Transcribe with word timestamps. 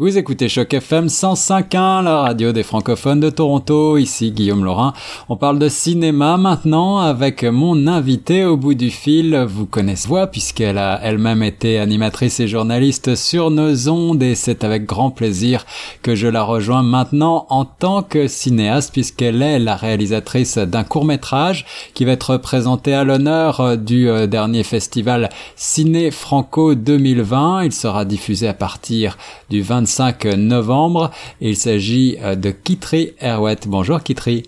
Vous 0.00 0.16
écoutez 0.16 0.48
Choc 0.48 0.72
FM 0.72 1.08
105.1, 1.08 2.02
la 2.04 2.22
radio 2.22 2.52
des 2.52 2.62
francophones 2.62 3.20
de 3.20 3.28
Toronto. 3.28 3.98
Ici 3.98 4.32
Guillaume 4.32 4.64
Laurin. 4.64 4.94
On 5.28 5.36
parle 5.36 5.58
de 5.58 5.68
cinéma 5.68 6.38
maintenant 6.38 7.00
avec 7.00 7.44
mon 7.44 7.86
invité 7.86 8.46
au 8.46 8.56
bout 8.56 8.72
du 8.72 8.88
fil. 8.88 9.36
Vous 9.46 9.66
connaissez 9.66 10.08
voix 10.08 10.28
puisqu'elle 10.28 10.78
a 10.78 10.98
elle-même 11.02 11.42
été 11.42 11.78
animatrice 11.78 12.40
et 12.40 12.48
journaliste 12.48 13.14
sur 13.14 13.50
nos 13.50 13.90
ondes 13.90 14.22
et 14.22 14.36
c'est 14.36 14.64
avec 14.64 14.86
grand 14.86 15.10
plaisir 15.10 15.66
que 16.00 16.14
je 16.14 16.28
la 16.28 16.44
rejoins 16.44 16.82
maintenant 16.82 17.44
en 17.50 17.66
tant 17.66 18.02
que 18.02 18.26
cinéaste 18.26 18.94
puisqu'elle 18.94 19.42
est 19.42 19.58
la 19.58 19.76
réalisatrice 19.76 20.56
d'un 20.56 20.82
court 20.82 21.04
métrage 21.04 21.66
qui 21.92 22.06
va 22.06 22.12
être 22.12 22.38
présenté 22.38 22.94
à 22.94 23.04
l'honneur 23.04 23.76
du 23.76 24.08
euh, 24.08 24.26
dernier 24.26 24.62
festival 24.62 25.28
Ciné 25.56 26.10
Franco 26.10 26.74
2020. 26.74 27.64
Il 27.64 27.72
sera 27.72 28.06
diffusé 28.06 28.48
à 28.48 28.54
partir 28.54 29.18
du 29.50 29.60
25 29.60 29.89
5 29.90 30.24
novembre. 30.36 31.10
Il 31.40 31.56
s'agit 31.56 32.16
euh, 32.22 32.36
de 32.36 32.50
Kitri 32.50 33.12
Erwet. 33.20 33.58
Bonjour 33.66 34.02
Kitri. 34.02 34.44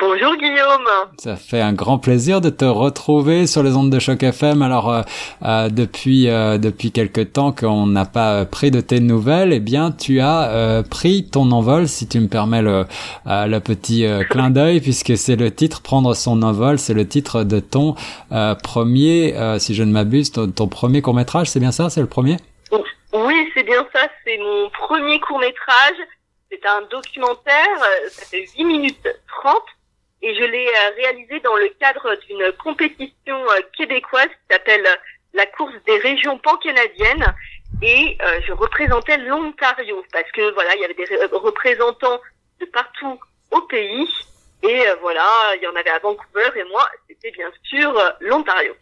Bonjour 0.00 0.34
Guillaume. 0.36 0.88
Ça 1.18 1.36
fait 1.36 1.60
un 1.60 1.72
grand 1.72 1.98
plaisir 1.98 2.40
de 2.40 2.50
te 2.50 2.64
retrouver 2.64 3.46
sur 3.46 3.62
les 3.62 3.76
ondes 3.76 3.90
de 3.90 3.98
choc 4.00 4.22
FM. 4.22 4.62
Alors 4.62 4.90
euh, 4.90 5.02
euh, 5.44 5.68
depuis 5.68 6.24
depuis 6.24 6.90
quelque 6.90 7.20
temps 7.20 7.52
qu'on 7.52 7.86
n'a 7.86 8.04
pas 8.04 8.44
pris 8.44 8.70
de 8.70 8.80
tes 8.80 9.00
nouvelles, 9.00 9.52
eh 9.52 9.60
bien 9.60 9.92
tu 9.92 10.20
as 10.20 10.82
pris 10.90 11.28
ton 11.30 11.50
envol, 11.52 11.86
si 11.86 12.08
tu 12.08 12.18
me 12.18 12.26
permets 12.26 12.62
le 12.62 12.86
le 13.26 13.58
petit 13.60 14.04
clin 14.30 14.50
d'œil, 14.50 14.80
puisque 14.80 15.16
c'est 15.16 15.36
le 15.36 15.52
titre 15.52 15.80
prendre 15.80 16.14
son 16.14 16.42
envol, 16.42 16.78
c'est 16.78 16.94
le 16.94 17.06
titre 17.06 17.44
de 17.44 17.60
ton 17.60 17.94
premier, 18.62 19.34
si 19.58 19.74
je 19.74 19.84
ne 19.84 19.92
m'abuse, 19.92 20.32
ton 20.32 20.68
premier 20.68 21.02
court 21.02 21.14
métrage, 21.14 21.48
c'est 21.50 21.60
bien 21.60 21.72
ça, 21.72 21.88
c'est 21.88 22.00
le 22.00 22.08
premier? 22.08 22.38
Oui, 22.72 22.80
c'est 23.54 23.62
bien 23.62 23.86
ça. 23.92 24.08
C'est 24.24 24.38
mon 24.38 24.70
premier 24.70 25.20
court 25.20 25.38
métrage. 25.38 25.96
C'est 26.50 26.64
un 26.66 26.82
documentaire. 26.82 27.82
Euh, 27.82 28.08
ça 28.08 28.26
fait 28.26 28.46
8 28.56 28.64
minutes 28.64 29.08
30 29.40 29.62
et 30.22 30.34
je 30.34 30.44
l'ai 30.44 30.66
euh, 30.66 30.90
réalisé 30.96 31.40
dans 31.40 31.56
le 31.56 31.68
cadre 31.80 32.16
d'une 32.26 32.52
compétition 32.52 33.36
euh, 33.50 33.60
québécoise 33.76 34.28
qui 34.28 34.54
s'appelle 34.54 34.86
la 35.32 35.46
course 35.46 35.74
des 35.86 35.98
régions 35.98 36.38
pan-canadiennes 36.38 37.34
et 37.82 38.16
je 38.46 38.52
représentais 38.52 39.18
l'Ontario 39.18 40.04
parce 40.12 40.30
que 40.30 40.52
voilà, 40.54 40.76
il 40.76 40.80
y 40.80 40.84
avait 40.84 40.94
des 40.94 41.36
représentants 41.36 42.20
de 42.60 42.66
partout 42.66 43.18
au 43.50 43.60
pays 43.62 44.08
et 44.62 44.84
voilà, 45.00 45.26
il 45.56 45.62
y 45.62 45.66
en 45.66 45.74
avait 45.74 45.90
à 45.90 45.98
Vancouver 45.98 46.50
et 46.54 46.62
moi, 46.70 46.88
c'était 47.08 47.32
bien 47.32 47.50
sûr 47.64 47.92
l'Ontario 48.20 48.74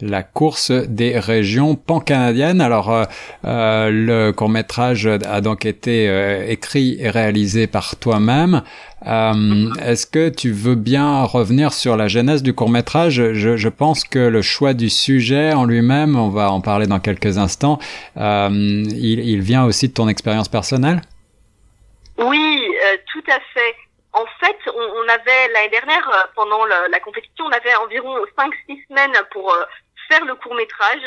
la 0.00 0.22
course 0.22 0.70
des 0.70 1.18
régions 1.18 1.74
pan-canadiennes. 1.74 2.60
Alors, 2.60 2.92
euh, 2.92 3.04
euh, 3.44 3.90
le 3.90 4.32
court 4.32 4.48
métrage 4.48 5.06
a 5.06 5.40
donc 5.40 5.64
été 5.64 6.08
euh, 6.08 6.46
écrit 6.46 6.98
et 7.00 7.08
réalisé 7.08 7.66
par 7.66 7.96
toi-même. 7.96 8.62
Est-ce 9.04 10.06
que 10.06 10.28
tu 10.28 10.50
veux 10.50 10.74
bien 10.74 11.22
revenir 11.22 11.72
sur 11.72 11.96
la 11.96 12.08
genèse 12.08 12.42
du 12.42 12.54
court 12.54 12.70
métrage 12.70 13.32
je, 13.32 13.56
je, 13.56 13.68
pense 13.68 14.02
que 14.02 14.18
le 14.18 14.42
choix 14.42 14.74
du 14.74 14.90
sujet 14.90 15.52
en 15.52 15.64
lui-même, 15.64 16.16
on 16.16 16.28
va 16.28 16.50
en 16.50 16.60
parler 16.60 16.86
dans 16.86 16.98
quelques 16.98 17.38
instants, 17.38 17.78
il, 18.16 18.96
il, 18.96 19.40
vient 19.42 19.64
aussi 19.64 19.88
de 19.88 19.92
ton 19.92 20.08
expérience 20.08 20.48
personnelle? 20.48 21.02
Oui, 22.18 22.62
tout 23.12 23.22
à 23.30 23.38
fait. 23.54 23.74
En 24.12 24.24
fait, 24.40 24.56
on, 24.74 25.08
avait 25.08 25.52
l'année 25.52 25.68
dernière, 25.68 26.28
pendant 26.34 26.64
la, 26.64 26.98
compétition, 26.98 27.44
on 27.44 27.52
avait 27.52 27.76
environ 27.76 28.16
5-6 28.36 28.88
semaines 28.88 29.14
pour 29.30 29.54
faire 30.08 30.24
le 30.24 30.34
court 30.34 30.54
métrage 30.54 31.02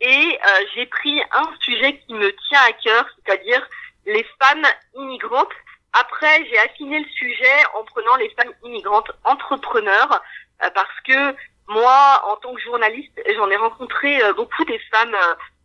et 0.00 0.38
euh, 0.38 0.64
j'ai 0.74 0.86
pris 0.86 1.22
un 1.32 1.48
sujet 1.60 1.98
qui 1.98 2.14
me 2.14 2.30
tient 2.48 2.60
à 2.68 2.72
cœur, 2.72 3.06
c'est-à-dire 3.16 3.66
les 4.06 4.26
femmes 4.38 4.66
immigrantes. 4.94 5.52
Après, 5.92 6.44
j'ai 6.46 6.58
affiné 6.58 6.98
le 7.00 7.08
sujet 7.08 7.64
en 7.74 7.84
prenant 7.84 8.16
les 8.16 8.28
femmes 8.30 8.52
immigrantes 8.64 9.10
entrepreneurs 9.24 10.20
euh, 10.62 10.70
parce 10.74 11.00
que 11.06 11.36
moi, 11.68 12.22
en 12.28 12.36
tant 12.36 12.52
que 12.54 12.60
journaliste, 12.60 13.18
j'en 13.36 13.48
ai 13.48 13.56
rencontré 13.56 14.22
euh, 14.22 14.32
beaucoup 14.34 14.64
des 14.64 14.78
femmes 14.90 15.16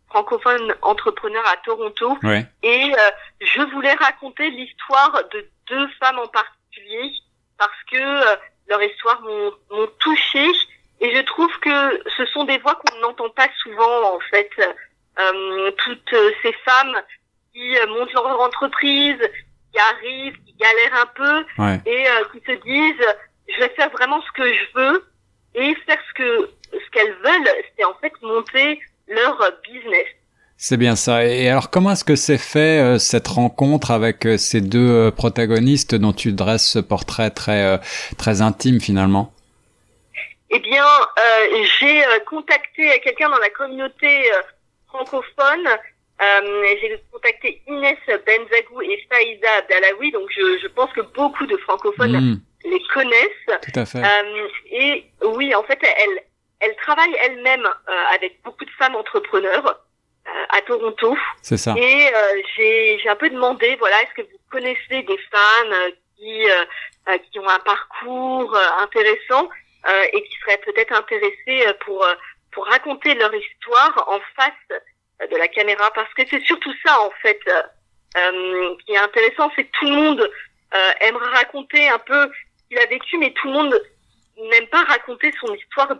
francophones 0.08 0.74
entrepreneurs 0.82 1.46
à 1.46 1.56
Toronto 1.58 2.18
et 2.64 2.92
je 3.40 3.62
voulais 3.70 3.94
raconter 3.94 4.50
l'histoire 4.50 5.12
de 5.32 5.48
deux 5.68 5.86
femmes 6.00 6.18
en 6.18 6.26
particulier 6.26 7.12
parce 7.56 7.82
que 7.88 8.36
leur 8.66 8.82
histoire 8.82 9.20
m'ont 9.22 9.86
touchée 10.00 10.50
et 11.00 11.14
je 11.14 11.22
trouve 11.22 11.56
que 11.60 12.02
ce 12.16 12.26
sont 12.40 12.44
des 12.44 12.58
voix 12.58 12.74
qu'on 12.74 13.00
n'entend 13.00 13.28
pas 13.30 13.48
souvent, 13.62 14.14
en 14.14 14.20
fait. 14.30 14.50
Euh, 14.58 15.70
toutes 15.84 16.14
ces 16.42 16.52
femmes 16.64 16.96
qui 17.52 17.76
euh, 17.76 17.86
montent 17.88 18.12
leur 18.12 18.40
entreprise, 18.40 19.18
qui 19.72 19.78
arrivent, 19.78 20.36
qui 20.46 20.54
galèrent 20.54 21.02
un 21.02 21.10
peu, 21.14 21.44
et 21.86 22.06
euh, 22.06 22.24
qui 22.32 22.40
se 22.46 22.52
disent, 22.62 23.06
je 23.48 23.60
vais 23.60 23.68
faire 23.70 23.90
vraiment 23.90 24.20
ce 24.22 24.32
que 24.40 24.52
je 24.52 24.80
veux, 24.80 25.04
et 25.54 25.74
faire 25.86 25.98
ce 26.08 26.14
que 26.14 26.50
ce 26.72 26.90
qu'elles 26.92 27.14
veulent, 27.24 27.48
c'est 27.76 27.84
en 27.84 27.94
fait 28.00 28.12
monter 28.22 28.80
leur 29.08 29.36
business. 29.64 30.06
C'est 30.56 30.76
bien 30.76 30.94
ça. 30.94 31.24
Et 31.26 31.48
alors, 31.48 31.70
comment 31.70 31.90
est-ce 31.90 32.04
que 32.04 32.16
c'est 32.16 32.38
fait 32.38 32.80
euh, 32.80 32.98
cette 32.98 33.26
rencontre 33.26 33.90
avec 33.90 34.26
ces 34.38 34.60
deux 34.60 35.10
protagonistes 35.10 35.94
dont 35.96 36.12
tu 36.12 36.32
dresses 36.32 36.68
ce 36.68 36.78
portrait 36.78 37.30
très 37.30 37.80
très 38.16 38.42
intime 38.42 38.80
finalement? 38.80 39.32
Eh 40.50 40.58
bien, 40.58 40.84
euh, 40.84 41.64
j'ai 41.78 42.04
euh, 42.04 42.18
contacté 42.28 43.00
quelqu'un 43.00 43.30
dans 43.30 43.38
la 43.38 43.50
communauté 43.50 44.32
euh, 44.32 44.42
francophone. 44.88 45.68
j'ai 46.80 47.00
contacté 47.12 47.62
Inès 47.68 47.98
Benzagou 48.08 48.82
et 48.82 49.06
Faïza 49.08 49.48
Abdalawi, 49.58 50.10
donc 50.10 50.28
je, 50.30 50.58
je, 50.60 50.66
pense 50.66 50.92
que 50.92 51.02
beaucoup 51.02 51.46
de 51.46 51.56
francophones 51.58 52.16
hmm. 52.20 52.40
les 52.64 52.82
connaissent. 52.92 53.60
Tout 53.62 53.78
à 53.78 53.86
fait. 53.86 54.02
et 54.70 55.04
oui, 55.24 55.54
en 55.54 55.62
fait, 55.62 55.78
elle, 55.82 56.22
elle 56.58 56.76
travaille 56.76 57.14
elle-même 57.22 57.66
avec 58.12 58.42
beaucoup 58.44 58.64
de 58.64 58.70
femmes 58.70 58.96
entrepreneurs 58.96 59.80
à 60.50 60.60
Toronto. 60.62 61.16
C'est 61.42 61.56
ça. 61.56 61.74
Et 61.78 62.12
j'ai 62.56 63.08
un 63.08 63.16
peu 63.16 63.30
demandé, 63.30 63.76
voilà, 63.76 64.02
est-ce 64.02 64.22
que 64.22 64.28
vous 64.28 64.38
connaissez 64.50 65.02
des 65.02 65.18
femmes 65.30 65.74
qui 66.16 66.42
qui 67.32 67.38
ont 67.38 67.48
un 67.48 67.60
parcours 67.60 68.56
intéressant? 68.80 69.48
euh, 69.48 69.59
et 70.12 70.22
qui 70.22 70.36
seraient 70.40 70.58
peut-être 70.58 70.92
intéressés 70.92 71.66
euh, 71.66 71.72
pour 71.84 72.04
euh, 72.04 72.14
pour 72.52 72.66
raconter 72.66 73.14
leur 73.14 73.32
histoire 73.34 74.04
en 74.08 74.20
face 74.36 74.80
de 75.30 75.36
la 75.36 75.48
caméra. 75.48 75.90
Parce 75.92 76.12
que 76.14 76.22
c'est 76.28 76.44
surtout 76.44 76.72
ça 76.84 77.00
en 77.00 77.10
fait 77.22 77.40
euh, 78.16 78.74
qui 78.84 78.92
est 78.92 78.98
intéressant 78.98 79.52
c'est 79.54 79.64
que 79.64 79.70
tout 79.78 79.84
le 79.84 79.94
monde 79.94 80.30
euh, 80.74 80.92
aimerait 81.00 81.30
raconter 81.30 81.88
un 81.88 81.98
peu 82.00 82.28
ce 82.28 82.68
qu'il 82.68 82.78
a 82.78 82.86
vécu 82.86 83.18
mais 83.18 83.32
tout 83.34 83.46
le 83.46 83.52
monde 83.52 83.82
n'aime 84.36 84.66
pas 84.66 84.82
raconter 84.82 85.32
son 85.40 85.54
histoire 85.54 85.94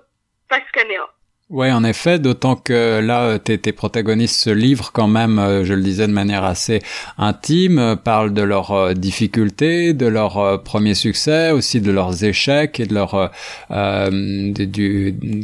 face 0.49 0.69
caméra 0.73 1.15
Ouais, 1.51 1.73
en 1.73 1.83
effet, 1.83 2.21
d'autant 2.21 2.55
que 2.55 3.01
là, 3.01 3.41
tes, 3.41 3.59
tes, 3.59 3.73
protagonistes 3.73 4.37
se 4.41 4.51
livrent 4.51 4.93
quand 4.93 5.09
même, 5.09 5.41
euh, 5.41 5.65
je 5.65 5.75
le 5.75 5.83
disais 5.83 6.07
de 6.07 6.13
manière 6.13 6.45
assez 6.45 6.81
intime, 7.19 7.81
euh, 7.81 7.97
parlent 7.97 8.33
de 8.33 8.43
leurs 8.43 8.71
euh, 8.71 8.95
difficultés, 8.95 9.93
de 9.93 10.07
leurs 10.07 10.63
premiers 10.63 10.95
succès, 10.95 11.51
aussi 11.51 11.81
de 11.81 11.91
leurs 11.91 12.23
échecs 12.23 12.79
et 12.79 12.87
de 12.87 12.95
leurs 12.95 13.33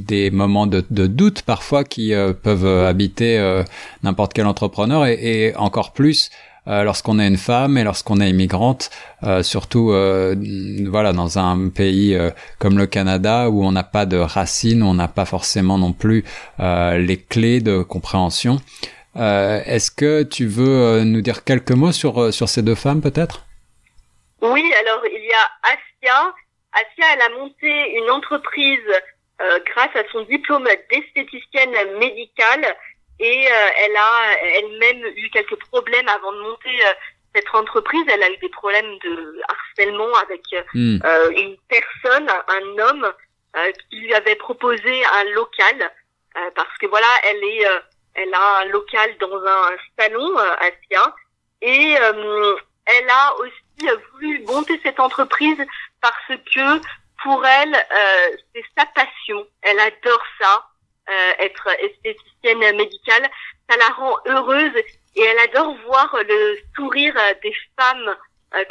des 0.07 0.31
moments 0.31 0.69
de, 0.69 0.85
doute 1.09 1.43
parfois 1.43 1.83
qui 1.83 2.13
peuvent 2.43 2.87
habiter 2.87 3.63
n'importe 4.05 4.33
quel 4.33 4.47
entrepreneur 4.47 5.07
et 5.07 5.55
encore 5.57 5.93
plus 5.93 6.31
euh, 6.69 6.83
lorsqu'on 6.83 7.21
est 7.21 7.29
une 7.29 7.37
femme 7.37 7.79
et 7.79 7.85
lorsqu'on 7.85 8.21
est 8.21 8.29
immigrante, 8.29 8.91
euh, 9.23 9.45
surtout 9.45 9.93
euh, 9.93 10.35
voilà 10.89 11.13
dans 11.13 11.39
un 11.39 11.69
pays 11.69 12.19
comme 12.59 12.77
le 12.77 12.87
Canada 12.87 13.49
où 13.51 13.65
on 13.65 13.73
n'a 13.73 13.85
pas 13.85 14.05
de 14.05 14.17
racines, 14.17 14.83
on 14.83 14.95
n'a 14.95 15.09
pas 15.09 15.25
forcément 15.25 15.79
non 15.79 15.93
plus 15.93 16.25
les 16.59 17.25
clés 17.29 17.61
de 17.61 17.83
compréhension. 17.83 18.57
Est-ce 19.15 19.91
que 19.91 20.23
tu 20.23 20.47
veux 20.47 21.05
nous 21.05 21.21
dire 21.21 21.45
quelques 21.45 21.73
mots 21.73 21.93
sur 21.93 22.33
sur 22.33 22.49
ces 22.49 22.63
deux 22.63 22.75
femmes 22.75 23.01
peut-être? 23.01 23.47
Oui, 24.43 24.65
alors 24.81 25.03
il 25.07 25.25
y 25.25 25.33
a 25.33 25.47
Asia. 25.63 26.35
Asia, 26.73 27.07
elle 27.15 27.23
a 27.23 27.39
monté 27.39 27.99
une 27.99 28.11
entreprise 28.11 28.89
grâce 29.39 29.95
à 29.95 30.03
son 30.13 30.23
diplôme 30.25 30.69
d'esthéticienne 30.91 31.99
médicale 31.99 32.67
et 33.19 33.45
elle 33.85 33.97
a 33.97 34.37
elle-même 34.59 35.03
eu 35.17 35.31
quelques 35.31 35.59
avant 36.09 36.33
de 36.33 36.41
monter 36.41 36.85
euh, 36.85 36.95
cette 37.35 37.55
entreprise. 37.55 38.05
Elle 38.09 38.23
a 38.23 38.31
eu 38.31 38.37
des 38.39 38.49
problèmes 38.49 38.99
de 39.05 39.41
harcèlement 39.49 40.15
avec 40.23 40.43
euh, 40.53 40.63
hmm. 40.75 41.33
une 41.37 41.57
personne, 41.69 42.29
un 42.49 42.79
homme, 42.79 43.13
qui 43.89 44.01
lui 44.01 44.13
avait 44.13 44.35
proposé 44.35 45.03
un 45.19 45.25
local 45.31 45.91
parce 46.55 46.77
que 46.79 46.87
voilà, 46.89 47.07
elle 47.25 47.43
est 47.43 47.65
elle 48.13 48.35
a 48.35 48.59
un 48.59 48.65
local 48.67 49.17
dans 49.19 49.35
un 49.47 49.77
salon 49.99 50.37
à 50.37 50.67
Sia 50.83 51.15
et 51.63 51.93
elle 51.93 53.09
a 53.09 53.35
aussi 53.37 53.89
voulu 54.13 54.43
monter 54.43 54.79
cette 54.83 55.01
entreprise 55.01 55.57
parce 56.03 56.39
que 56.55 56.81
pour 57.23 57.47
elle, 57.47 57.75
c'est 58.55 58.65
sa 58.77 58.85
passion. 58.95 59.47
Elle 59.63 59.81
adore 59.81 60.23
ça. 60.39 60.67
Euh, 61.09 61.33
être 61.39 61.69
esthéticienne 61.79 62.77
médicale, 62.77 63.31
ça 63.71 63.77
la 63.77 63.95
rend 63.95 64.17
heureuse 64.27 64.73
et 65.17 65.23
elle 65.23 65.39
adore 65.41 65.75
voir 65.87 66.15
le 66.29 66.59
sourire 66.75 67.15
des 67.43 67.55
femmes 67.79 68.15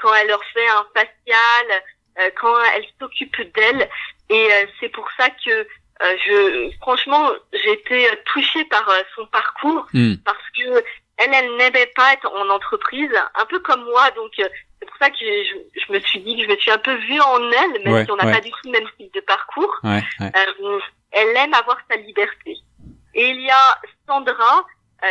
quand 0.01 0.13
elle 0.15 0.27
leur 0.27 0.43
fait 0.53 0.67
un 0.69 0.85
facial, 0.95 2.31
quand 2.39 2.55
elle 2.75 2.85
s'occupe 2.99 3.53
d'elles. 3.53 3.89
Et 4.29 4.47
c'est 4.79 4.89
pour 4.89 5.07
ça 5.17 5.29
que 5.29 5.67
je, 5.99 6.71
franchement, 6.81 7.29
j'ai 7.53 7.73
été 7.73 8.09
touchée 8.25 8.63
par 8.65 8.89
son 9.15 9.25
parcours 9.27 9.85
Hmm. 9.93 10.15
parce 10.23 10.49
que 10.57 10.83
elle, 11.17 11.33
elle 11.33 11.55
n'aimait 11.55 11.91
pas 11.95 12.13
être 12.13 12.29
en 12.33 12.49
entreprise, 12.49 13.11
un 13.35 13.45
peu 13.45 13.59
comme 13.59 13.83
moi. 13.85 14.09
Donc 14.11 14.31
c'est 14.37 14.85
pour 14.87 14.97
ça 14.97 15.09
que 15.09 15.15
je, 15.19 15.55
je 15.87 15.93
me 15.93 15.99
suis 15.99 16.19
dit 16.19 16.35
que 16.37 16.43
je 16.43 16.49
me 16.49 16.57
suis 16.57 16.71
un 16.71 16.77
peu 16.77 16.93
vue 16.95 17.21
en 17.21 17.51
elle, 17.51 17.83
même 17.83 17.93
Ouais, 17.93 18.05
si 18.05 18.11
on 18.11 18.17
n'a 18.17 18.25
ouais. 18.25 18.33
pas 18.33 18.41
du 18.41 18.51
tout 18.51 18.57
le 18.65 18.71
même 18.71 18.89
type 18.99 19.13
de 19.13 19.21
parcours. 19.21 19.73
Ouais. 19.83 20.03
Euh, 20.21 20.79
elle 21.11 21.35
aime 21.37 21.53
avoir 21.53 21.77
sa 21.89 21.95
liberté. 21.97 22.57
Et 23.13 23.29
il 23.29 23.41
y 23.41 23.49
a 23.49 23.79
Sandra 24.07 24.57
euh, 24.59 24.61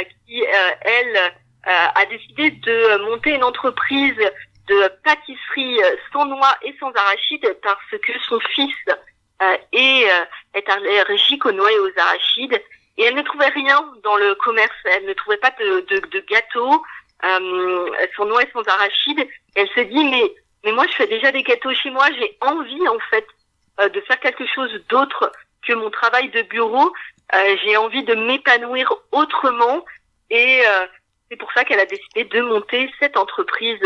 qui, 0.02 0.42
euh, 0.42 0.70
elle, 0.80 1.16
euh, 1.16 1.86
a 1.94 2.04
décidé 2.06 2.50
de 2.50 3.10
monter 3.10 3.34
une 3.34 3.44
entreprise 3.44 4.18
de 4.68 4.88
pâtisserie 5.04 5.82
euh, 5.82 5.96
sans 6.12 6.26
noix 6.26 6.56
et 6.62 6.74
sans 6.80 6.90
arachides 6.92 7.56
parce 7.62 7.90
que 7.90 8.12
son 8.28 8.40
fils 8.40 8.74
euh, 9.42 9.56
est, 9.72 10.10
euh, 10.10 10.60
allergique 10.68 11.44
aux 11.44 11.52
noix 11.52 11.70
et 11.70 11.78
aux 11.78 11.98
arachides. 11.98 12.62
Et 12.96 13.04
elle 13.04 13.14
ne 13.14 13.22
trouvait 13.22 13.48
rien 13.48 13.84
dans 14.02 14.16
le 14.16 14.34
commerce. 14.36 14.74
Elle 14.84 15.06
ne 15.06 15.12
trouvait 15.12 15.38
pas 15.38 15.50
de, 15.58 16.20
gâteaux 16.28 16.82
euh, 17.24 17.90
sans 18.16 18.26
noix 18.26 18.42
et 18.42 18.50
sans 18.52 18.62
arachides. 18.62 19.20
Et 19.56 19.60
elle 19.60 19.68
se 19.70 19.80
dit, 19.80 20.04
mais, 20.04 20.34
mais 20.64 20.72
moi, 20.72 20.86
je 20.88 20.94
fais 20.94 21.06
déjà 21.06 21.32
des 21.32 21.42
gâteaux 21.42 21.74
chez 21.74 21.90
moi. 21.90 22.06
J'ai 22.18 22.36
envie, 22.40 22.88
en 22.88 22.98
fait, 23.10 23.26
euh, 23.80 23.88
de 23.88 24.00
faire 24.02 24.20
quelque 24.20 24.46
chose 24.46 24.72
d'autre 24.88 25.32
que 25.66 25.72
mon 25.72 25.90
travail 25.90 26.30
de 26.30 26.42
bureau. 26.42 26.92
Euh, 27.34 27.56
j'ai 27.64 27.76
envie 27.76 28.04
de 28.04 28.14
m'épanouir 28.14 28.92
autrement 29.12 29.84
et 30.30 30.60
euh, 30.66 30.86
c'est 31.30 31.36
pour 31.36 31.50
ça 31.52 31.64
qu'elle 31.64 31.80
a 31.80 31.86
décidé 31.86 32.24
de 32.24 32.42
monter 32.42 32.90
cette 33.00 33.16
entreprise 33.16 33.82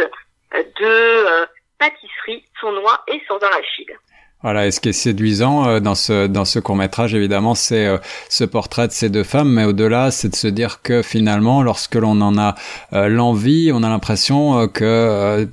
euh, 0.55 0.63
de 0.81 0.87
euh, 0.87 1.47
pâtisserie 1.79 2.45
sans 2.61 2.73
noix 2.73 3.03
et 3.09 3.23
sans 3.29 3.39
arachides. 3.39 3.97
Voilà, 4.43 4.67
et 4.67 4.71
ce 4.71 4.81
qui 4.81 4.91
est 4.91 4.93
séduisant 4.93 5.67
euh, 5.67 5.81
dans 5.81 5.95
ce 5.95 6.27
dans 6.27 6.45
ce 6.45 6.59
court 6.59 6.77
métrage, 6.77 7.15
évidemment, 7.15 7.55
c'est 7.55 7.89
ce 8.29 8.45
portrait 8.45 8.87
de 8.87 8.93
ces 8.93 9.09
deux 9.09 9.25
femmes, 9.25 9.51
mais 9.51 9.65
au-delà, 9.65 10.11
c'est 10.11 10.29
de 10.29 10.37
se 10.37 10.47
dire 10.47 10.83
que 10.83 11.03
finalement, 11.03 11.63
lorsque 11.63 11.95
l'on 11.97 12.21
en 12.21 12.39
a 12.39 12.55
l'envie, 12.93 13.73
on 13.73 13.83
a 13.83 13.89
l'impression 13.89 14.69
que 14.69 15.49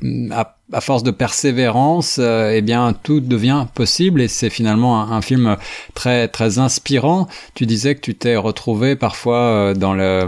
à 0.74 0.82
force 0.82 1.04
de 1.04 1.12
persévérance, 1.12 2.18
euh, 2.20 2.52
eh 2.54 2.62
bien, 2.62 2.94
tout 2.94 3.20
devient 3.20 3.68
possible, 3.76 4.22
et 4.22 4.28
c'est 4.28 4.50
finalement 4.50 5.00
un, 5.00 5.22
film 5.22 5.58
très 5.94 6.28
très 6.28 6.58
inspirant. 6.60 7.28
Tu 7.54 7.66
disais 7.66 7.96
que 7.96 8.02
tu 8.02 8.16
t'es 8.16 8.36
retrouvé 8.36 8.96
parfois 8.96 9.38
euh, 9.38 9.74
dans 9.74 9.94
le 9.94 10.26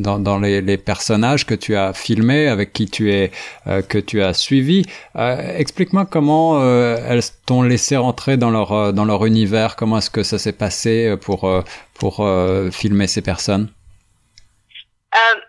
dans, 0.00 0.38
les, 0.38 0.76
personnages 0.78 1.44
que 1.46 1.54
tu 1.54 1.76
as 1.76 1.92
filmés, 1.92 2.48
avec 2.48 2.72
qui 2.72 2.86
tu 2.86 3.12
es 3.12 3.30
euh, 3.66 3.82
que 3.82 3.98
tu 3.98 4.22
as 4.22 4.32
suivi. 4.32 4.86
Euh, 5.16 5.56
Explique-moi 5.56 6.06
comment 6.06 6.60
euh, 6.60 6.96
elles 7.06 7.22
t'ont 7.44 7.62
laissé 7.62 7.96
rentrer 7.96 8.36
dans 8.36 8.50
leur 8.50 8.92
dans 8.92 9.04
leur 9.04 9.26
univers. 9.26 9.76
Comment 9.76 9.98
est-ce 9.98 10.10
que 10.10 10.22
ça 10.22 10.38
s'est 10.38 10.52
passé 10.52 11.16
pour 11.20 11.50
pour 11.94 12.28
filmer 12.72 13.06
ces 13.06 13.22
personnes? 13.22 13.68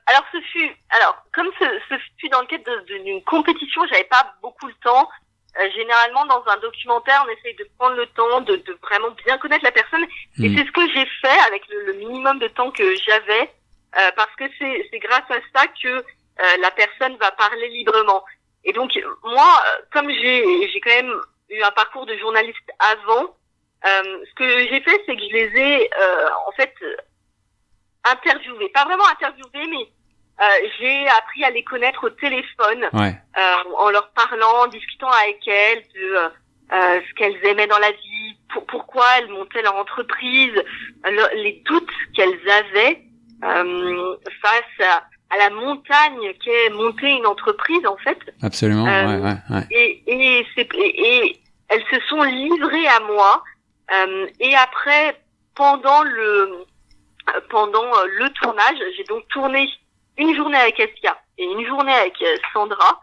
Alors 0.09 0.23
ce 0.31 0.37
fut, 0.53 0.71
alors 0.89 1.26
comme 1.37 1.51
ce, 1.59 1.65
ce 1.89 1.95
fut 2.19 2.29
dans 2.29 2.41
le 2.41 2.47
cadre 2.47 2.81
d'une 2.85 3.23
compétition, 3.23 3.81
j'avais 3.89 4.05
pas 4.05 4.33
beaucoup 4.41 4.67
le 4.67 4.73
temps. 4.83 5.07
Euh, 5.59 5.69
généralement, 5.71 6.25
dans 6.25 6.43
un 6.47 6.57
documentaire, 6.57 7.23
on 7.25 7.29
essaye 7.35 7.55
de 7.55 7.67
prendre 7.77 7.95
le 7.95 8.07
temps 8.07 8.41
de, 8.41 8.55
de 8.57 8.73
vraiment 8.81 9.11
bien 9.25 9.37
connaître 9.37 9.63
la 9.63 9.71
personne, 9.71 10.03
et 10.03 10.49
Mhm. 10.49 10.57
c'est 10.57 10.65
ce 10.65 10.71
que 10.71 10.85
j'ai 10.93 11.05
fait 11.21 11.39
avec 11.47 11.63
le, 11.69 11.85
le 11.85 11.93
minimum 11.93 12.37
de 12.39 12.47
temps 12.47 12.71
que 12.71 12.95
j'avais, 13.05 13.43
euh, 13.99 14.11
parce 14.15 14.33
que 14.39 14.45
c'est 14.59 14.99
grâce 14.99 15.29
à 15.29 15.39
ça 15.53 15.67
que 15.81 15.87
euh, 15.87 16.03
la 16.59 16.71
personne 16.71 17.15
va 17.17 17.31
parler 17.31 17.69
librement. 17.69 18.23
Et 18.65 18.73
donc 18.73 18.91
moi, 19.23 19.49
euh, 19.67 19.81
comme 19.93 20.09
j'ai 20.11 20.69
j'ai 20.71 20.79
quand 20.81 20.95
même 21.01 21.15
eu 21.49 21.61
un 21.63 21.71
parcours 21.71 22.05
de 22.05 22.15
journaliste 22.17 22.69
avant, 22.93 23.25
euh, 23.85 24.25
ce 24.29 24.33
que 24.35 24.47
j'ai 24.69 24.81
fait, 24.81 25.01
c'est 25.05 25.15
que 25.15 25.23
je 25.29 25.33
les 25.39 25.51
ai 25.67 25.89
euh, 26.03 26.29
en 26.47 26.51
fait 26.51 26.73
interviewés, 28.03 28.69
pas 28.69 28.85
vraiment 28.85 29.07
interviewés, 29.07 29.67
mais 29.69 29.87
euh, 30.39 30.43
j'ai 30.79 31.07
appris 31.09 31.43
à 31.43 31.49
les 31.49 31.63
connaître 31.63 32.05
au 32.05 32.09
téléphone, 32.11 32.85
Ouais, 32.93 33.15
euh, 33.37 33.75
en 33.77 33.89
leur 33.89 34.09
parlant, 34.11 34.63
en 34.63 34.67
discutant 34.67 35.09
avec 35.23 35.47
elles 35.47 35.83
de 35.95 36.15
euh, 36.15 36.29
euh, 36.73 36.99
ce 37.07 37.13
qu'elles 37.15 37.45
aimaient 37.45 37.67
dans 37.67 37.79
la 37.79 37.91
vie, 37.91 38.37
pour, 38.53 38.65
pourquoi 38.65 39.05
elles 39.17 39.29
montaient 39.29 39.61
leur 39.61 39.75
entreprise, 39.75 40.53
le- 41.05 41.35
les 41.43 41.61
doutes 41.65 41.89
qu'elles 42.15 42.39
avaient 42.49 43.01
euh, 43.43 44.15
face 44.41 44.85
à, 44.87 45.03
à 45.29 45.37
la 45.37 45.49
montagne 45.49 46.33
qu'est 46.43 46.69
monter 46.71 47.09
une 47.11 47.25
entreprise 47.27 47.85
en 47.85 47.97
fait. 47.97 48.17
absolument. 48.43 48.83
Ouais, 48.85 49.05
ouais, 49.05 49.35
ouais. 49.49 49.63
Et, 49.71 50.03
et, 50.07 50.45
et, 50.57 50.67
et 51.25 51.41
elles 51.69 51.83
se 51.91 51.99
sont 52.07 52.23
livrées 52.23 52.87
à 52.87 52.99
moi. 53.01 53.43
Euh, 53.93 54.27
et 54.39 54.53
après, 54.55 55.19
pendant 55.55 56.03
le 56.03 56.65
pendant 57.49 57.83
le 58.05 58.29
tournage, 58.41 58.77
j'ai 58.95 59.03
donc 59.03 59.27
tourné 59.29 59.69
une 60.17 60.35
journée 60.35 60.57
avec 60.57 60.79
Essia 60.79 61.17
et 61.37 61.43
une 61.45 61.65
journée 61.65 61.93
avec 61.93 62.21
euh, 62.21 62.35
Sandra. 62.53 62.99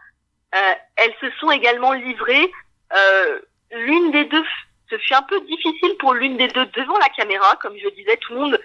Euh, 0.53 0.73
elles 0.95 1.13
se 1.21 1.29
sont 1.39 1.51
également 1.51 1.93
livrées. 1.93 2.51
Euh, 2.95 3.39
l'une 3.71 4.11
des 4.11 4.25
deux, 4.25 4.43
ce 4.89 4.97
fut 4.97 5.13
un 5.13 5.21
peu 5.23 5.39
difficile 5.41 5.95
pour 5.99 6.13
l'une 6.13 6.37
des 6.37 6.47
deux 6.47 6.65
devant 6.67 6.97
la 6.99 7.09
caméra, 7.09 7.55
comme 7.61 7.75
je 7.77 7.89
disais, 7.89 8.17
tout 8.17 8.33
le 8.33 8.39
monde 8.39 8.59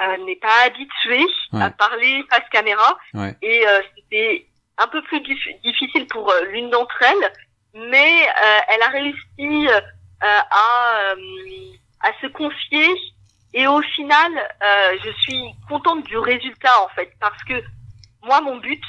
euh, 0.00 0.16
n'est 0.24 0.36
pas 0.36 0.62
habitué 0.64 1.26
à 1.52 1.70
parler 1.70 2.24
face 2.30 2.48
caméra 2.50 2.96
Ouais. 3.14 3.34
et 3.42 3.66
euh, 3.66 3.80
c'était 3.96 4.46
un 4.78 4.86
peu 4.88 5.02
plus 5.02 5.20
dif- 5.20 5.60
difficile 5.62 6.06
pour 6.06 6.30
euh, 6.30 6.42
l'une 6.52 6.70
d'entre 6.70 7.02
elles, 7.02 7.32
mais 7.74 8.28
euh, 8.28 8.60
elle 8.68 8.82
a 8.82 8.88
réussi 8.88 9.68
euh, 9.68 9.80
à, 10.22 11.12
euh, 11.12 11.16
à 12.00 12.12
se 12.20 12.26
confier 12.28 12.88
et 13.54 13.66
au 13.66 13.80
final, 13.82 14.32
euh, 14.62 14.98
je 15.04 15.10
suis 15.22 15.42
contente 15.68 16.04
du 16.04 16.18
résultat 16.18 16.72
en 16.82 16.88
fait 16.88 17.10
parce 17.20 17.42
que 17.44 17.54
moi 18.26 18.40
mon 18.42 18.56
but 18.58 18.82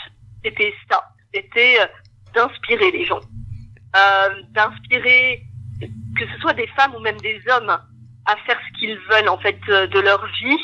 c'était 0.43 0.73
ça, 0.89 1.03
c'était 1.33 1.77
euh, 1.79 1.87
d'inspirer 2.33 2.91
les 2.91 3.05
gens, 3.05 3.21
euh, 3.95 4.41
d'inspirer 4.49 5.43
que 6.17 6.27
ce 6.27 6.39
soit 6.39 6.53
des 6.53 6.67
femmes 6.67 6.95
ou 6.95 6.99
même 6.99 7.17
des 7.17 7.41
hommes 7.49 7.77
à 8.25 8.35
faire 8.45 8.59
ce 8.67 8.79
qu'ils 8.79 8.97
veulent 9.09 9.29
en 9.29 9.37
fait 9.37 9.59
euh, 9.69 9.87
de 9.87 9.99
leur 9.99 10.25
vie 10.25 10.59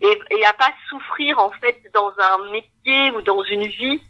et, 0.00 0.20
et 0.30 0.46
à 0.46 0.52
pas 0.54 0.72
souffrir 0.88 1.38
en 1.38 1.50
fait 1.60 1.80
dans 1.94 2.12
un 2.18 2.50
métier 2.50 3.10
ou 3.12 3.22
dans 3.22 3.42
une 3.44 3.66
vie 3.66 4.00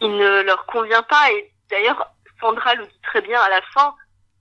qui 0.00 0.08
ne 0.08 0.42
leur 0.42 0.64
convient 0.66 1.02
pas. 1.02 1.30
Et 1.32 1.52
d'ailleurs, 1.70 2.12
Sandra 2.40 2.74
le 2.74 2.84
dit 2.86 3.00
très 3.02 3.20
bien 3.20 3.40
à 3.40 3.48
la 3.48 3.62
fin. 3.74 3.94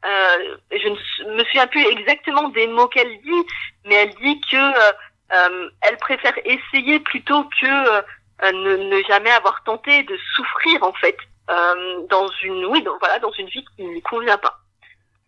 Euh, 0.06 0.58
je 0.72 0.88
ne 1.26 1.36
me 1.36 1.44
souviens 1.46 1.68
plus 1.68 1.86
exactement 1.86 2.50
des 2.50 2.68
mots 2.68 2.88
qu'elle 2.88 3.20
dit, 3.22 3.46
mais 3.86 3.96
elle 3.96 4.16
dit 4.16 4.40
que 4.42 4.56
euh, 4.56 5.70
elle 5.82 5.98
préfère 5.98 6.34
essayer 6.46 7.00
plutôt 7.00 7.44
que 7.62 8.04
ne, 8.44 8.78
ne 8.78 9.04
jamais 9.04 9.32
avoir 9.32 9.64
tenté 9.64 10.04
de 10.04 10.18
souffrir 10.36 10.84
en 10.84 10.94
fait 10.94 11.18
euh, 11.50 12.06
dans 12.10 12.28
une 12.44 12.66
oui 12.66 12.82
donc 12.84 12.98
voilà 13.00 13.20
dans 13.20 13.32
une 13.32 13.48
vie 13.48 13.66
qui 13.76 13.84
ne 13.84 13.92
lui 13.92 14.02
convient 14.02 14.38
pas. 14.38 14.60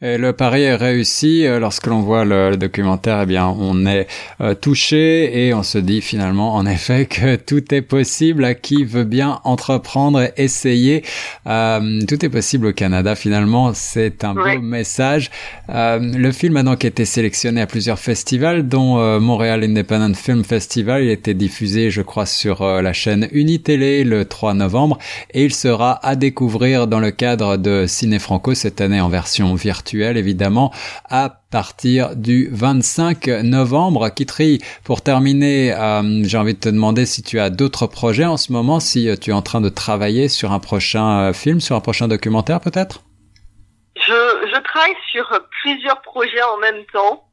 Et 0.01 0.17
le 0.17 0.31
pari 0.31 0.61
est 0.61 0.75
réussi. 0.77 1.45
euh, 1.45 1.59
Lorsque 1.59 1.85
l'on 1.87 1.99
voit 1.99 2.23
le, 2.23 2.51
le 2.51 2.55
documentaire, 2.57 3.19
eh 3.23 3.25
bien, 3.25 3.47
on 3.47 3.85
est 3.85 4.07
euh, 4.39 4.53
touché 4.55 5.45
et 5.47 5.53
on 5.53 5.61
se 5.61 5.77
dit 5.77 5.99
finalement, 5.99 6.55
en 6.55 6.65
effet, 6.65 7.05
que 7.05 7.35
tout 7.45 7.73
est 7.75 7.81
possible 7.81 8.45
à 8.45 8.53
qui 8.53 8.85
veut 8.85 9.03
bien 9.03 9.41
entreprendre 9.43 10.21
et 10.21 10.31
essayer. 10.37 11.03
Euh, 11.47 11.99
tout 12.07 12.23
est 12.25 12.29
possible 12.29 12.67
au 12.67 12.71
Canada. 12.71 13.13
Finalement, 13.15 13.73
c'est 13.73 14.23
un 14.23 14.37
Ouais. 14.37 14.55
beau 14.55 14.61
message. 14.61 15.31
Euh, 15.67 15.99
le 15.99 16.31
film 16.31 16.55
a 16.55 16.63
donc 16.63 16.85
été 16.85 17.03
sélectionné 17.03 17.59
à 17.59 17.67
plusieurs 17.67 17.99
festivals, 17.99 18.69
dont 18.69 19.19
Montréal 19.19 19.65
Independent 19.65 20.15
Film 20.15 20.45
Festival. 20.45 21.03
Il 21.03 21.09
a 21.09 21.11
été 21.11 21.33
diffusé, 21.33 21.91
je 21.91 22.01
crois, 22.01 22.25
sur 22.25 22.63
la 22.65 22.93
chaîne 22.93 23.27
Unitélé 23.33 24.05
le 24.05 24.23
3 24.23 24.53
novembre 24.53 24.97
et 25.33 25.43
il 25.43 25.53
sera 25.53 25.99
à 26.07 26.15
découvrir 26.15 26.87
dans 26.87 27.01
le 27.01 27.11
cadre 27.11 27.57
de 27.57 27.83
Ciné 27.85 28.17
Franco 28.19 28.53
cette 28.53 28.79
année 28.79 29.01
en 29.01 29.09
version 29.09 29.53
virtuelle 29.55 29.88
évidemment 29.97 30.71
à 31.09 31.29
partir 31.51 32.15
du 32.15 32.49
25 32.51 33.27
novembre. 33.43 34.09
Kitri, 34.09 34.59
pour 34.83 35.01
terminer, 35.01 35.73
euh, 35.73 36.23
j'ai 36.23 36.37
envie 36.37 36.53
de 36.53 36.59
te 36.59 36.69
demander 36.69 37.05
si 37.05 37.23
tu 37.23 37.39
as 37.39 37.49
d'autres 37.49 37.87
projets 37.87 38.25
en 38.25 38.37
ce 38.37 38.51
moment, 38.51 38.79
si 38.79 39.09
euh, 39.09 39.15
tu 39.15 39.31
es 39.31 39.33
en 39.33 39.41
train 39.41 39.61
de 39.61 39.69
travailler 39.69 40.29
sur 40.29 40.51
un 40.51 40.59
prochain 40.59 41.29
euh, 41.29 41.33
film, 41.33 41.59
sur 41.59 41.75
un 41.75 41.81
prochain 41.81 42.07
documentaire 42.07 42.59
peut-être? 42.59 43.01
Je, 43.95 44.59
travaille 44.61 44.95
sur 45.11 45.27
plusieurs 45.61 46.01
projets 46.01 46.43
en 46.43 46.57
même 46.57 46.85
temps. 46.93 47.25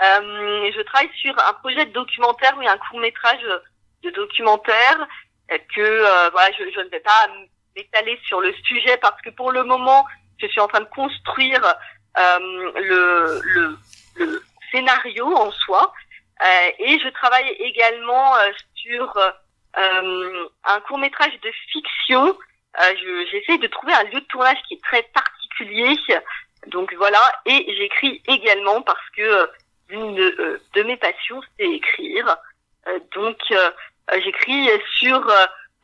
Je 0.00 0.82
travaille 0.82 1.10
sur 1.20 1.34
un 1.36 1.52
projet 1.54 1.84
de 1.86 1.92
documentaire, 1.92 2.54
oui, 2.58 2.66
un 2.68 2.78
court 2.78 3.00
métrage 3.00 3.40
de 4.04 4.10
documentaire 4.10 5.08
que 5.74 6.30
voilà, 6.30 6.50
je, 6.58 6.80
ne 6.80 6.90
vais 6.90 7.00
pas 7.00 7.26
m'étaler 7.76 8.18
sur 8.26 8.40
le 8.40 8.52
sujet 8.64 8.96
parce 8.98 9.20
que 9.22 9.30
pour 9.30 9.50
le 9.50 9.64
moment, 9.64 10.04
je 10.38 10.46
suis 10.46 10.60
en 10.60 10.68
train 10.68 10.80
de 10.80 10.88
construire 10.94 11.62
le, 12.16 13.40
le, 13.44 13.78
le 14.16 14.42
scénario 14.70 15.26
en 15.26 15.50
soi 15.50 15.92
euh, 16.42 16.70
et 16.78 16.98
je 16.98 17.08
travaille 17.10 17.48
également 17.58 18.36
euh, 18.36 18.50
sur 18.74 19.18
un 19.74 20.80
court 20.86 20.98
métrage 20.98 21.38
de 21.42 21.50
fiction. 21.70 22.36
J'essaie 23.30 23.58
de 23.58 23.66
trouver 23.66 23.92
un 23.92 24.04
lieu 24.04 24.20
de 24.20 24.26
tournage 24.26 24.58
qui 24.68 24.74
est 24.74 24.82
très 24.82 25.02
particulier. 25.02 25.96
Donc 26.68 26.92
voilà, 26.94 27.20
et 27.44 27.74
j'écris 27.76 28.22
également 28.26 28.82
parce 28.82 29.10
que 29.16 29.50
une 29.88 30.16
de 30.16 30.82
mes 30.82 30.96
passions, 30.96 31.40
c'est 31.58 31.66
écrire. 31.66 32.36
donc 33.14 33.38
j'écris 34.22 34.70
sur 34.98 35.30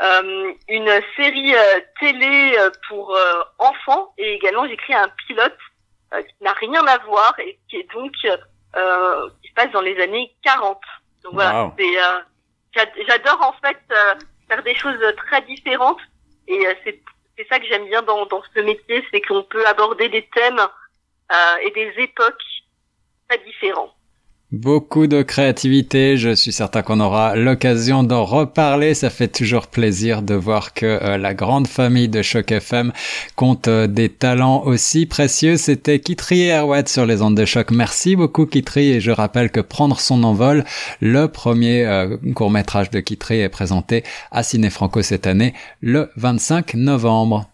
euh, 0.03 0.53
une 0.69 1.01
série 1.17 1.55
euh, 1.55 1.81
télé 2.01 2.57
euh, 2.59 2.71
pour 2.89 3.17
enfants 3.59 4.13
et 4.19 4.35
également 4.35 4.67
j'écris 4.67 4.95
un 4.95 5.09
pilote 5.27 5.57
qui 6.21 6.35
n'a 6.43 6.53
rien 6.53 6.87
à 6.87 6.99
voir 6.99 7.35
et 7.41 7.59
qui 7.69 7.77
est 7.77 7.93
donc 7.93 8.13
qui 8.13 8.29
se 9.49 9.55
passe 9.55 9.71
dans 9.73 9.81
les 9.81 10.01
années 10.01 10.35
40. 10.43 10.81
Donc 11.25 11.35
voilà, 11.35 11.73
j'adore 13.09 13.43
en 13.43 13.53
fait 13.65 13.79
faire 14.49 14.63
des 14.63 14.75
choses 14.75 14.99
très 15.17 15.43
différentes 15.43 16.01
et 16.49 16.67
c'est 16.85 17.01
c'est 17.37 17.49
ça 17.49 17.59
que 17.59 17.67
j'aime 17.67 17.87
bien 17.87 18.03
dans 18.03 18.27
dans 18.27 18.43
ce 18.55 18.61
métier, 18.61 19.05
c'est 19.11 19.21
qu'on 19.23 19.43
peut 19.43 19.67
aborder 19.67 20.09
des 20.09 20.27
thèmes 20.35 20.61
et 21.65 21.71
des 21.71 21.95
époques 21.99 22.45
très 23.29 23.39
différents. 23.39 23.95
Beaucoup 24.53 25.07
de 25.07 25.23
créativité, 25.23 26.19
je 26.19 26.35
suis 26.35 26.53
certain 26.53 26.83
qu'on 26.83 27.01
aura 27.01 27.37
l'occasion 27.37 28.03
d'en 28.03 28.27
reparler. 28.27 28.93
Ça 28.93 29.09
fait 29.09 29.29
toujours 29.29 29.67
plaisir 29.67 30.21
de 30.21 30.35
voir 30.35 30.75
que 30.75 30.85
euh, 30.85 31.17
la 31.17 31.33
grande 31.33 31.67
famille 31.67 32.11
de 32.11 32.21
Choc 32.21 32.53
FM 32.53 32.93
compte 33.35 33.69
euh, 33.69 33.87
des 33.87 34.11
talents 34.11 34.63
aussi 34.65 35.07
précieux. 35.07 35.57
C'était 35.57 36.01
Kitri 36.01 36.51
et 36.51 36.61
sur 36.85 37.07
les 37.07 37.23
ondes 37.23 37.35
de 37.35 37.47
choc. 37.47 37.71
Merci 37.71 38.15
beaucoup 38.15 38.45
Kitri 38.45 38.91
et 38.91 39.01
je 39.01 39.11
rappelle 39.11 39.51
que 39.51 39.61
Prendre 39.61 39.99
son 39.99 40.23
envol, 40.23 40.67
le 41.01 41.29
premier 41.29 41.87
euh, 41.87 42.19
court 42.35 42.51
métrage 42.51 42.91
de 42.91 43.01
Kitri 43.01 43.41
est 43.41 43.49
présenté 43.49 44.05
à 44.31 44.43
Ciné 44.43 44.69
Franco 44.69 45.01
cette 45.01 45.27
année 45.27 45.55
le 45.81 46.11
25 46.17 46.75
novembre. 46.75 47.47